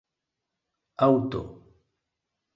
Aŭto. 1.07 1.43